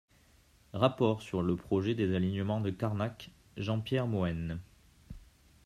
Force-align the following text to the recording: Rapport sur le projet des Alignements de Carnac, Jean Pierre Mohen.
Rapport 0.73 1.21
sur 1.21 1.43
le 1.43 1.55
projet 1.55 1.93
des 1.93 2.15
Alignements 2.15 2.59
de 2.59 2.71
Carnac, 2.71 3.29
Jean 3.55 3.79
Pierre 3.79 4.07
Mohen. 4.07 4.59